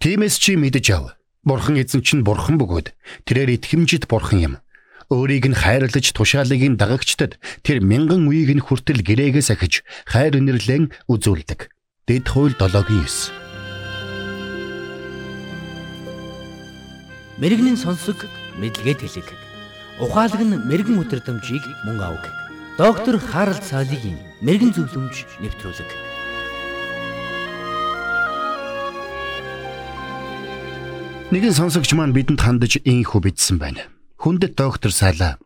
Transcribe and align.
Тиймээс 0.00 0.40
чи 0.40 0.56
мэдэж 0.56 0.86
ав. 0.96 1.12
Бурхан 1.44 1.76
эзэн 1.76 2.00
чинь 2.00 2.24
бурхан 2.24 2.56
бөгөөд 2.56 2.96
тэрээр 3.28 3.60
итгэмжит 3.60 4.08
бурхан 4.08 4.40
юм. 4.40 4.54
Өөрийг 5.12 5.52
нь 5.52 5.52
хайрлаж 5.52 6.16
тушаалыг 6.16 6.56
нь 6.56 6.80
дагагчдад 6.80 7.36
тэр 7.60 7.84
мянган 7.84 8.24
үеийг 8.24 8.56
нь 8.56 8.64
хүртэл 8.64 9.04
гэрээгээс 9.04 9.52
ахиж 9.52 9.84
хайр 10.08 10.40
инэрлэн 10.40 10.88
үзүүлдэг. 11.04 11.68
Дэд 12.08 12.24
хууль 12.32 12.56
7:9. 12.56 13.28
Мэргэний 17.36 17.76
сонсог 17.76 18.24
мэдлэгэд 18.56 19.04
хэлэг. 19.04 19.28
Ухаалаг 20.00 20.40
нь 20.40 20.64
мэрэгэн 20.64 20.96
өдрөмжийг 20.96 21.64
мөн 21.84 22.00
авг. 22.00 22.24
Доктор 22.80 23.20
Харалт 23.20 23.68
цаалогийн 23.68 24.16
мэрэгэн 24.40 24.72
зөвлөмж 24.72 25.44
нэвтрүүлэг. 25.44 26.09
Нэгэн 31.30 31.54
сонсогч 31.54 31.94
маань 31.94 32.10
бидэнд 32.10 32.42
хандаж 32.42 32.82
ийхүү 32.82 33.22
бидсэн 33.22 33.62
байна. 33.62 33.86
Хүндэт 34.18 34.58
доктор 34.58 34.90
Сала. 34.90 35.38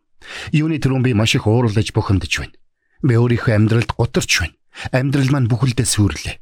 Юуны 0.49 0.81
түрүүн 0.81 1.05
би 1.05 1.13
маш 1.13 1.37
их 1.37 1.45
уурлаж 1.45 1.93
бухимдаж 1.93 2.41
байна. 2.41 2.57
Би 3.05 3.21
өөрийнхөө 3.21 3.53
амьдралд 3.53 3.93
гутарч 3.93 4.33
байна. 4.41 4.57
Амьдрал 4.97 5.29
маань 5.29 5.51
бүхэлдээ 5.53 5.85
сүрлээ. 5.85 6.41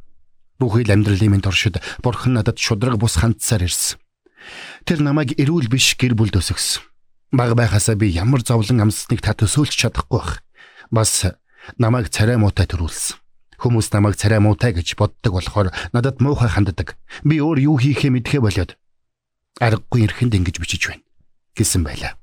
Бүхэл 0.63 0.95
амьдралын 0.95 1.35
минь 1.35 1.43
туршид 1.43 1.83
бурхан 2.07 2.39
надад 2.39 2.63
шудраг 2.63 3.03
бус 3.03 3.19
хандсаар 3.19 3.67
ирсэн. 3.67 3.99
Тэр 4.87 5.03
намайг 5.03 5.35
эрүүл 5.35 5.67
биш 5.67 5.99
гэр 5.99 6.15
бүлд 6.15 6.39
өсгсөн. 6.39 6.87
Баг 7.35 7.59
байхасаа 7.59 7.99
би 7.99 8.15
ямар 8.15 8.47
зовлон 8.47 8.79
амссныг 8.79 9.27
та 9.27 9.35
төсөөлж 9.35 9.75
чадахгүй 9.75 10.23
бах. 10.23 10.39
Бас 10.95 11.27
намайг 11.83 12.15
царай 12.15 12.39
муутай 12.39 12.71
төрүүлсэн. 12.71 13.19
Хүмүүс 13.59 13.91
намайг 13.91 14.15
царай 14.15 14.39
муутай 14.39 14.71
гэж 14.71 14.95
боддог 14.95 15.35
болохоор 15.35 15.75
надад 15.91 16.23
муухай 16.23 16.47
ханддаг. 16.47 16.95
Би 17.27 17.43
өөр 17.43 17.59
юу 17.59 17.83
хийхээ 17.83 18.15
мэдхээ 18.15 18.39
болоод 18.39 18.79
аргагүй 19.61 20.07
эрхэнд 20.07 20.39
ингэж 20.39 20.57
бичиж 20.63 20.89
байна 20.89 21.05
гэсэн 21.57 21.85
байлаа. 21.85 22.17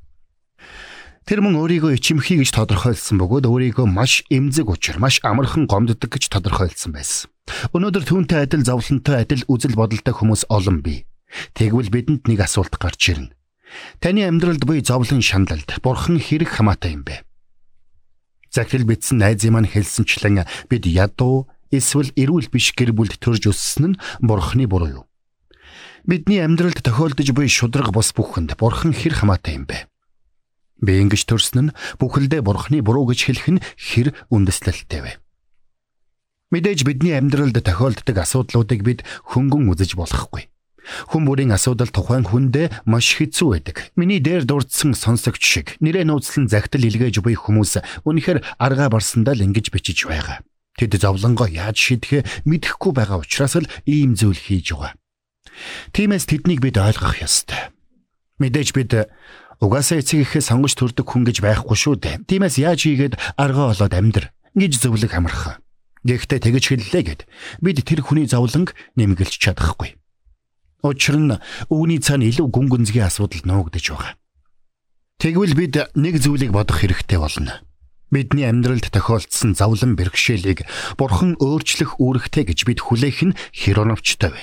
Тэр 1.29 1.45
мөн 1.45 1.61
өөрийгөө 1.61 1.93
ичимхий 1.93 2.41
гэж 2.41 2.57
тодорхойлсон 2.57 3.21
бөгөөд 3.21 3.45
өөрийгөө 3.45 3.85
маш 3.85 4.25
эмзэг 4.33 4.65
учир, 4.65 4.97
маш 4.97 5.21
амархан 5.21 5.69
гомддог 5.69 6.09
гэж 6.09 6.25
тодорхойлсон 6.33 6.97
байсан. 6.97 7.29
Өнөөдөр 7.69 8.01
түүнтэй 8.01 8.49
адил 8.49 8.65
зовлонтой 8.65 9.21
адил 9.21 9.45
үзэл 9.45 9.77
бодолтой 9.77 10.09
хүмүүс 10.09 10.49
олон 10.49 10.81
бий. 10.81 11.05
Тэгвэл 11.53 11.93
бидэнд 11.93 12.25
нэг 12.25 12.49
асуулт 12.49 12.73
гарч 12.81 13.13
ирнэ. 13.13 13.37
Таны 14.01 14.25
амьдралд 14.25 14.65
буй 14.65 14.81
зовлон 14.81 15.21
шаналлд 15.21 15.69
бурхан 15.85 16.17
хэрэг 16.17 16.49
хамаатай 16.49 16.97
юм 16.97 17.05
бэ? 17.05 17.21
Захирал 18.49 18.89
бичсэн 18.89 19.21
найзын 19.21 19.53
маань 19.53 19.69
хэлсэнчлэн 19.69 20.49
бид 20.65 20.89
ядуу 20.89 21.45
эсвэл 21.69 22.09
эрүүл 22.17 22.49
биш 22.49 22.73
гэр 22.73 22.97
бүлд 22.97 23.21
төрж 23.21 23.53
өссөн 23.53 23.93
нь 23.93 23.99
бурханы 24.25 24.65
буруу 24.65 24.89
юу? 24.89 25.08
Бидний 26.09 26.41
амьдралд 26.41 26.81
тохиолдож 26.81 27.29
буй 27.37 27.45
шудраг 27.45 27.93
бус 27.93 28.09
бүхэнд 28.17 28.57
бурхан 28.57 28.97
хэр 28.97 29.13
хамаатай 29.13 29.61
юм 29.61 29.69
бэ? 29.69 29.85
Би 30.81 31.05
ингэж 31.05 31.29
төрсөн 31.29 31.69
нь 31.69 31.73
бүхэлдээ 32.01 32.41
бурханы 32.41 32.81
буруу 32.81 33.13
гэж 33.13 33.29
хэлэх 33.29 33.47
нь 33.53 33.61
хэр 33.77 34.17
үндэслэлтэй 34.33 35.01
вэ? 35.05 35.13
Мэдээж 36.49 36.81
бидний 36.81 37.13
амьдралд 37.13 37.61
тохиолддог 37.61 38.17
асуудлуудыг 38.25 38.81
бид 38.81 39.05
хөнгөн 39.37 39.69
үзэж 39.69 39.93
болохгүй. 40.01 40.49
Хүн 41.13 41.29
бүрийн 41.29 41.53
асуудал 41.53 41.93
тухайн 41.93 42.25
хүндээ 42.25 42.89
маш 42.89 43.13
хэцүү 43.13 43.47
байдаг. 43.53 43.93
Миний 43.93 44.17
дээр 44.17 44.49
дурдсан 44.49 44.97
сонсогч 44.97 45.45
шиг 45.45 45.77
нэрээ 45.77 46.09
нууцлан 46.09 46.49
загтал 46.49 46.89
илгээж 46.89 47.21
буй 47.21 47.37
хүмүүс 47.37 47.85
үнэхээр 48.09 48.57
аргаа 48.57 48.89
барсандаа 48.89 49.37
л 49.37 49.45
ингэж 49.45 49.69
бичиж 49.69 50.09
байгаа. 50.09 50.41
Тэд 50.73 50.97
зовлонгоо 50.97 51.45
яаж 51.45 51.77
шийдэхээ 51.77 52.49
мэдэхгүй 52.49 52.97
байгаа 52.97 53.21
учраас 53.21 53.61
л 53.61 53.69
ийм 53.85 54.17
зүйл 54.17 54.41
хийж 54.41 54.73
байгаа. 54.73 54.97
Тиймээс 55.93 56.25
тэднийг 56.29 56.59
бид 56.63 56.77
ойлгох 56.77 57.19
ёстой. 57.21 57.73
Мэдээж 58.39 58.69
бид 58.75 58.91
угаасаа 59.59 59.99
эцэг 59.99 60.23
ихээ 60.23 60.43
сонгож 60.43 60.73
төрдөг 60.79 61.03
хүн 61.03 61.27
гэж 61.27 61.43
байхгүй 61.43 61.77
шүү 61.77 61.95
дээ. 61.99 62.15
Тиймээс 62.27 62.55
яаж 62.63 62.79
хийгээд 62.87 63.15
аргаа 63.35 63.75
олоод 63.75 63.93
амьдр 63.93 64.31
гэж 64.55 64.73
зөвлөг 64.79 65.11
амархан. 65.11 65.59
Гэхдээ 66.07 66.39
тэгэж 66.39 66.63
хэллээ 66.71 67.03
гэд 67.03 67.21
бид 67.59 67.83
тэр 67.83 67.99
хүний 67.99 68.23
зовлонг 68.23 68.71
нэмгэлж 68.95 69.35
чадахгүй. 69.35 69.99
Учир 70.79 71.19
нь 71.19 71.35
үүний 71.67 71.99
цаана 71.99 72.23
илүү 72.23 72.47
гүн 72.47 72.67
гүнзгий 72.71 73.03
асуудал 73.03 73.43
нуугдж 73.43 73.91
байгаа. 73.91 74.15
Тэгвэл 75.19 75.59
бид 75.59 75.75
нэг 75.99 76.23
зүйлийг 76.23 76.55
бодох 76.55 76.79
хэрэгтэй 76.79 77.19
болно. 77.19 77.59
Бидний 78.09 78.47
амьдралд 78.47 78.87
тохиолдсон 78.87 79.53
зовлон 79.53 79.99
бэрхшээлийг 79.99 80.63
бурхан 80.95 81.35
өөрчлөх 81.37 81.99
үүрэгтэй 81.99 82.47
гэж 82.47 82.59
бид 82.63 82.79
хүлээх 82.79 83.19
нь 83.27 83.37
хэр 83.53 83.83
оновчтой 83.83 84.31
вэ? 84.33 84.41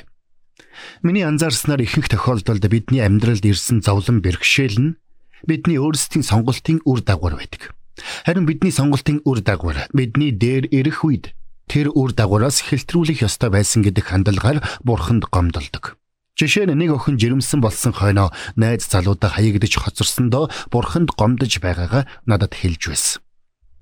Миний 1.03 1.25
анзаарснаар 1.29 1.84
ихэнх 1.84 2.09
тохиолдолд 2.09 2.65
бидний 2.73 3.05
амьдралд 3.05 3.45
ирсэн 3.45 3.84
зовлон 3.84 4.25
бэрхшээл 4.25 4.81
нь 4.81 4.97
бидний 5.45 5.77
өөрсдийн 5.77 6.25
сонголтын 6.25 6.81
үр 6.89 7.05
дагавар 7.05 7.37
байдаг. 7.37 7.77
Харин 8.25 8.49
бидний 8.49 8.73
сонголтын 8.73 9.21
үр 9.29 9.45
дагавар 9.45 9.93
бидний 9.93 10.33
дээр 10.33 10.73
ирэх 10.73 11.05
үед 11.05 11.37
тэр 11.69 11.93
үр 11.93 12.17
дагавараас 12.17 12.65
хэлтрүүлэх 12.65 13.29
ёстой 13.29 13.53
байсан 13.53 13.84
гэдэг 13.84 14.05
хандлагаар 14.09 14.65
бурханд 14.81 15.29
гомдолдог. 15.29 16.01
Жишээ 16.37 16.69
нь 16.69 16.77
нэг 16.77 16.97
охин 16.97 17.21
жирэмсэн 17.21 17.61
болсон 17.61 17.93
хойноо 17.93 18.33
найз 18.57 18.89
залуудаа 18.89 19.37
хаягдж 19.37 19.77
хоцорсондоо 19.77 20.49
бурханд 20.73 21.13
гомдож 21.13 21.61
байгаагаа 21.61 22.09
надад 22.25 22.57
хэлж 22.57 22.83
байсан. 22.89 23.21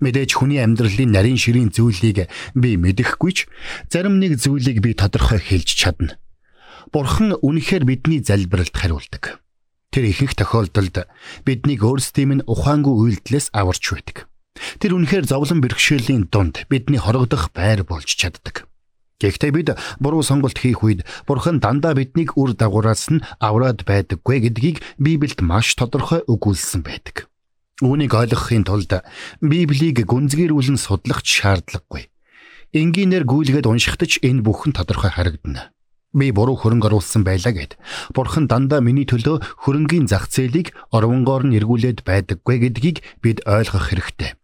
Мэдээж 0.03 0.35
хүний 0.35 0.63
амьдралын 0.63 1.15
нарийн 1.15 1.39
ширийн 1.39 1.71
зүйлийг 1.71 2.31
би 2.55 2.71
мэдэхгүй 2.79 3.33
ч 3.35 3.39
зарим 3.91 4.19
нэг 4.19 4.39
зүйлийг 4.39 4.83
би 4.83 4.95
тодорхой 4.95 5.39
хэлж 5.39 5.71
чадна. 5.71 6.19
Бурхан 6.93 7.39
үнэхээр 7.41 7.85
бидний 7.89 8.21
залбиралд 8.21 8.75
хариулдаг. 8.75 9.41
Тэр 9.95 10.11
ихэнх 10.11 10.35
тохиолдолд 10.35 11.07
биднийг 11.47 11.87
өөрсдийн 11.87 12.29
минь 12.29 12.47
ухаангүй 12.51 13.23
үйлдэлээс 13.23 13.55
аварч 13.55 13.85
байдаг. 13.95 14.17
Тэр 14.83 14.99
үнэхээр 14.99 15.25
зовлон 15.27 15.63
бэрхшээлийн 15.63 16.29
дунд 16.29 16.67
бидний 16.67 16.99
хорогдох 16.99 17.55
байр 17.55 17.87
болж 17.87 18.11
чаддаг. 18.11 18.67
Гэхдээ 19.23 19.53
бид 19.55 19.69
буруу 20.03 20.27
сонголт 20.27 20.59
хийх 20.59 20.83
үед 20.83 21.07
Бурхан 21.27 21.63
дандаа 21.63 21.95
биднийг 21.95 22.35
үр 22.35 22.53
дагавраас 22.59 23.09
нь 23.09 23.23
авраад 23.39 23.87
байдаггүй 23.87 24.51
гэдгийг 24.51 24.83
Библиэд 24.99 25.41
маш 25.41 25.79
тодорхой 25.79 26.27
өгүүлсэн 26.27 26.83
байдаг. 26.83 27.31
Үүнийг 27.81 28.13
ойлгохын 28.13 28.67
тулд 28.67 28.91
Библийг 29.41 30.03
гүнзгийрүүлэн 30.03 30.79
судлах 30.79 31.23
шаардлагагүй. 31.23 32.11
Энгийнээр 32.75 33.23
гүйлгээд 33.23 33.71
уншихдаж 33.71 34.19
энэ 34.27 34.43
бүхэн 34.43 34.75
тодорхой 34.75 35.15
харагдана 35.15 35.74
би 36.15 36.31
буруу 36.31 36.55
хөрөнгө 36.57 36.89
оруулсан 36.95 37.27
байлаа 37.27 37.53
гэд. 37.53 37.77
Бурхан 38.15 38.47
дандаа 38.47 38.81
миний 38.81 39.05
төлөө 39.05 39.67
хөрөнгийн 39.67 40.07
зах 40.07 40.31
зээлийг 40.31 40.73
орвонгоор 40.95 41.51
нь 41.51 41.59
эргүүлээд 41.59 42.07
байдаггүй 42.07 42.57
гэдгийг 42.71 43.03
бид 43.21 43.43
ойлгох 43.45 43.91
хэрэгтэй. 43.91 44.39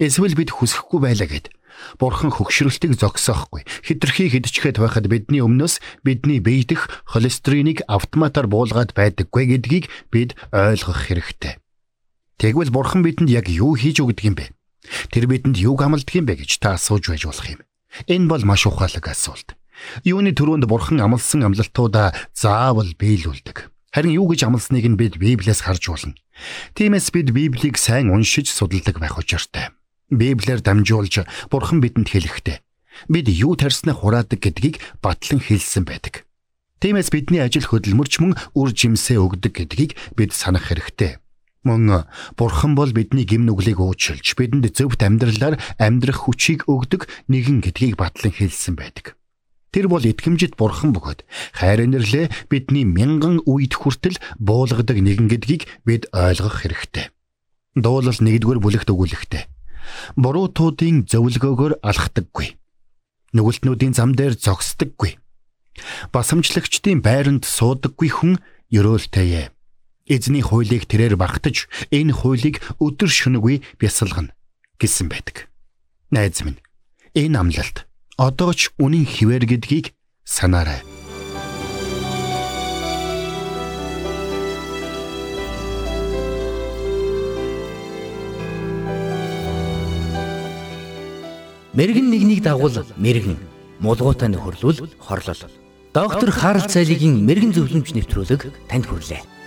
Эсвэл 0.00 0.34
бид 0.34 0.50
хүсэхгүй 0.56 1.00
байлаа 1.04 1.28
гэд. 1.28 1.52
Бурхан 2.00 2.32
хөгшрөлтийг 2.32 2.96
зогсоохгүй. 2.96 3.64
Хитрхи 3.84 4.28
хидчихэд 4.32 4.80
байхад 4.80 5.06
бидний 5.08 5.40
өмнөөс 5.40 5.80
бидний 6.04 6.40
бие 6.40 6.64
дэх 6.64 6.88
холестеринийг 7.08 7.84
автоматар 7.88 8.48
буулгаад 8.48 8.92
байдаггүй 8.96 9.56
гэдгийг 9.56 9.84
бид 10.12 10.36
ойлгох 10.52 11.08
хэрэгтэй. 11.08 11.60
Тэгвэл 12.40 12.72
Бурхан 12.72 13.04
бидэнд 13.04 13.28
яг 13.28 13.52
юу 13.52 13.76
хийж 13.76 14.00
өгдөг 14.00 14.24
юм 14.24 14.36
бэ? 14.40 14.52
Тэр 15.12 15.28
бидэнд 15.28 15.60
юуг 15.60 15.84
амладаг 15.84 16.12
юм 16.16 16.24
бэ 16.24 16.40
гэж 16.40 16.60
та 16.64 16.80
асууж 16.80 17.12
байж 17.12 17.28
болох 17.28 17.48
юм. 17.48 17.60
Энэ 18.08 18.28
бол 18.28 18.44
маш 18.48 18.64
ухаалаг 18.64 19.04
асуулт. 19.04 19.59
Юуны 20.04 20.32
төрөнд 20.34 20.66
бурхан 20.68 21.00
амласан 21.00 21.44
амлалтуудаа 21.46 22.14
заавал 22.34 22.92
биелүүлдэг. 22.98 23.70
Харин 23.90 24.14
юу 24.14 24.30
гэж 24.30 24.46
амласныг 24.46 24.86
нь 24.86 24.98
бид 25.00 25.18
Библиэс 25.18 25.66
харж 25.66 25.90
болно. 25.90 26.14
Тиймээс 26.78 27.10
бид 27.10 27.34
Библийг 27.34 27.76
сайн 27.76 28.14
уншиж 28.14 28.46
судалдаг 28.48 29.02
байх 29.02 29.18
учиртай. 29.18 29.74
Библиэр 30.10 30.62
дамжуулж 30.62 31.26
бурхан 31.50 31.82
бидэнд 31.82 32.08
хэлэхдээ 32.10 32.58
бид 33.08 33.26
юу 33.30 33.54
тарснаа 33.56 33.94
хураадаг 33.94 34.38
гэдгийг 34.38 34.78
батлан 35.02 35.40
хэлсэн 35.42 35.84
байдаг. 35.86 36.26
Тиймээс 36.80 37.10
бидний 37.12 37.42
ажил 37.44 37.66
хөдөлмөрч 37.68 38.24
мөн 38.24 38.32
үр 38.56 38.70
жимсээ 38.72 39.20
өгдөг 39.20 39.52
гэдгийг 39.52 39.92
бид 40.16 40.32
санах 40.32 40.72
хэрэгтэй. 40.72 41.20
Мөн 41.62 42.08
бурхан 42.40 42.72
бол 42.72 42.88
бидний 42.88 43.28
гим 43.28 43.44
нүглийг 43.44 43.84
уучлж 43.84 44.32
бидэнд 44.32 44.72
зөвхт 44.72 45.04
амьдралаар 45.04 45.60
амьдрах 45.76 46.24
хүчийг 46.24 46.64
өгдөг 46.64 47.04
нэгэн 47.28 47.60
гэдгийг 47.60 48.00
батлан 48.00 48.32
хэлсэн 48.32 48.80
байдаг. 48.80 49.19
Тэр 49.70 49.86
бол 49.86 50.02
итгэмжит 50.02 50.58
бурхан 50.58 50.90
бөгөөд 50.90 51.22
хайр 51.54 51.86
инэрлээ 51.86 52.50
бидний 52.50 52.82
мянган 52.82 53.38
үед 53.46 53.78
хүртэл 53.78 54.18
буулгадаг 54.42 54.98
нэгэн 54.98 55.30
гэдгийг 55.30 55.70
бид 55.86 56.10
ойлгох 56.10 56.66
хэрэгтэй. 56.66 57.14
Дуулал 57.78 58.18
1-р 58.18 58.58
бүлэгт 58.58 58.90
өгүүлэхтэй. 58.90 59.46
Буруутуудын 60.18 61.06
зөвлөгөөгөөр 61.06 61.86
алхдаггүй. 61.86 62.58
Нүгэлтнүүдийн 63.30 63.94
зам 63.94 64.18
дээр 64.18 64.34
зогсдоггүй. 64.34 65.22
Басамжлагчдын 66.10 66.98
байранд 66.98 67.46
суудаггүй 67.46 68.10
хүн 68.10 68.42
ёроолтой. 68.74 69.54
Эзний 70.10 70.42
хуулийг 70.42 70.90
тэрээр 70.90 71.14
багтаж 71.14 71.70
энэ 71.94 72.10
хуулийг 72.10 72.58
өдөр 72.82 73.06
шөнөгүй 73.06 73.62
бясалгана 73.78 74.34
гэсэн 74.82 75.06
байдаг. 75.06 75.46
Найз 76.10 76.42
минь 76.42 76.58
энэ 77.14 77.38
амлалт 77.38 77.86
одоо 78.20 78.52
ч 78.52 78.68
үнэн 78.76 79.08
хിвэр 79.08 79.48
гэдгийг 79.48 79.96
санаарай. 80.28 80.84
Мэргэн 91.72 92.12
нэгнийг 92.12 92.44
дагуул 92.44 92.76
мэргэн 93.00 93.40
мулгуутай 93.80 94.28
нөхөрлөл 94.28 94.84
хорлол. 95.00 95.42
Доктор 95.96 96.28
Харалт 96.28 96.68
цайлигийн 96.68 97.24
мэрэгэн 97.24 97.56
зөвлөмж 97.56 97.96
нэвтрүүлэг 97.96 98.68
танд 98.68 98.84
хүрэлээ. 98.84 99.39